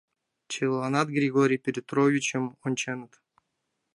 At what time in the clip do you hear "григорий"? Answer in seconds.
1.17-1.63